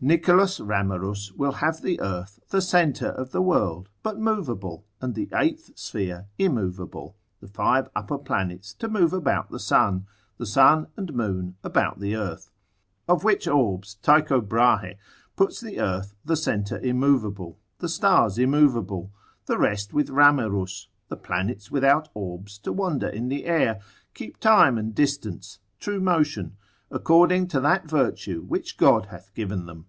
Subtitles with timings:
[0.00, 5.28] Nicholas Ramerus will have the earth the centre of the world, but movable, and the
[5.34, 10.06] eighth sphere immovable, the five upper planets to move about the sun,
[10.36, 12.48] the sun and moon about the earth.
[13.08, 14.94] Of which orbs Tycho Brahe
[15.34, 19.10] puts the earth the centre immovable, the stars immovable,
[19.46, 23.80] the rest with Ramerus, the planets without orbs to wander in the air,
[24.14, 26.56] keep time and distance, true motion,
[26.90, 29.84] according to that virtue which God hath given them.